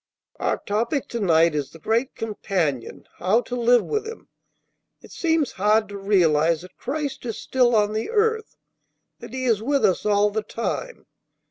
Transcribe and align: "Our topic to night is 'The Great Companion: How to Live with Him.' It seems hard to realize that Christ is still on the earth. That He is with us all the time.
"Our 0.39 0.57
topic 0.57 1.07
to 1.09 1.19
night 1.19 1.53
is 1.53 1.69
'The 1.69 1.77
Great 1.77 2.15
Companion: 2.15 3.07
How 3.19 3.41
to 3.41 3.55
Live 3.55 3.83
with 3.85 4.07
Him.' 4.07 4.29
It 4.99 5.11
seems 5.11 5.51
hard 5.51 5.87
to 5.89 5.97
realize 5.99 6.61
that 6.63 6.75
Christ 6.75 7.23
is 7.27 7.37
still 7.37 7.75
on 7.75 7.93
the 7.93 8.09
earth. 8.09 8.57
That 9.19 9.31
He 9.35 9.45
is 9.45 9.61
with 9.61 9.85
us 9.85 10.03
all 10.03 10.31
the 10.31 10.41
time. 10.41 11.05